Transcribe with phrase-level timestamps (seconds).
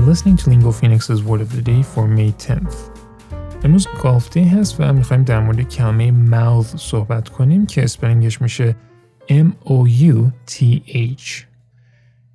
[0.00, 2.76] listening to Lingo Phoenix's Word of the Day for May 10th.
[3.64, 8.76] امروز گالف دی هست و می‌خوایم در مورد کلمه mouth صحبت کنیم که اسپلینگش میشه
[9.28, 11.22] M-O-U-T-H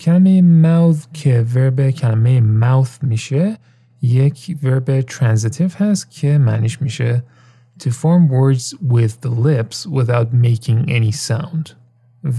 [0.00, 3.58] کلمه mouth که ورب کلمه mouth میشه
[4.02, 7.24] یک ورب transitive هست که معنیش میشه
[7.82, 11.72] to form words with the lips without making any sound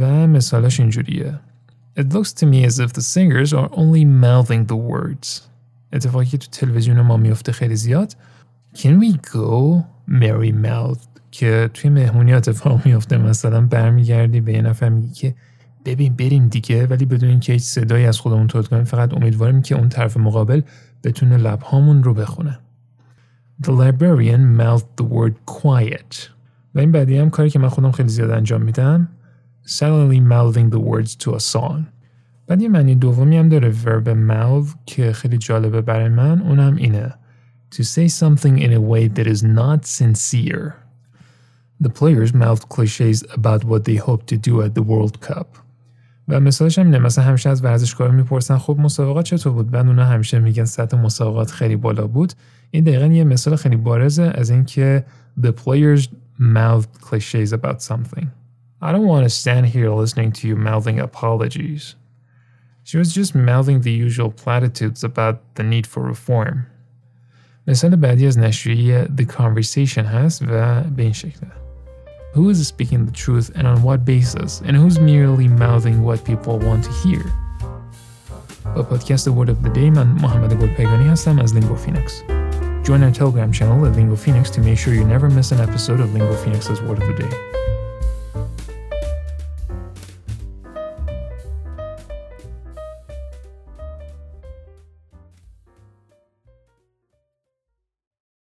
[0.00, 1.40] و مثالش اینجوریه
[1.98, 5.42] It looks to me as if the singers are only mouthing the words.
[5.92, 8.16] اتفاقی که تو تلویزیون ما میفته خیلی زیاد.
[8.74, 11.08] Can we go Mary Mouth?
[11.30, 13.18] که توی مهمونی اتفاق میفته.
[13.18, 15.34] مثلا برمیگردی به یه نفر میگی که
[15.84, 19.74] ببین بریم دیگه ولی بدون اینکه هیچ صدایی از خودمون تولید کنیم فقط امیدواریم که
[19.74, 20.62] اون طرف مقابل
[21.04, 22.58] بتونه لبهامون رو بخونه.
[23.62, 26.16] The librarian mouthed the word quiet.
[26.74, 29.08] و این بعدی هم کاری که من خودم خیلی زیاد انجام میدم.
[29.68, 31.84] Silently mouthing the words to a song
[32.46, 37.14] بعد یه معنی دومی هم داره verb mouth که خیلی جالبه برای من اونم اینه
[37.74, 40.88] to say something in a way that is not sincere
[41.80, 45.46] The players mouthed cliches about what they hope to do at the World Cup.
[46.28, 50.04] و مثالش هم اینه مثلا همیشه از ورزشکار می‌پرسن خب مسابقات چطور بود بعد اونا
[50.04, 52.32] همیشه میگن سطح مسابقات خیلی بالا بود
[52.70, 55.04] این دقیقا یه مثال خیلی بارزه از اینکه
[55.42, 56.02] the players
[56.40, 58.26] mouthed cliches about something
[58.81, 61.95] I don't want to stand here listening to you mouthing apologies
[62.83, 66.57] She was just mouthing the usual platitudes about the need for reform
[67.67, 71.51] مثال بعدی از نشریه The Conversation هست و به این شکله
[72.35, 74.61] Who is speaking the truth and on what basis?
[74.65, 77.31] And who's merely mouthing what people want to hear?
[78.75, 82.11] با پادکست Word of the Day من محمد گلپیگانی هستم از Lingo Phoenix.
[82.83, 85.99] Join our Telegram channel at Lingo Phoenix to make sure you never miss an episode
[85.99, 87.66] of Lingo Phoenix's Word of the Day.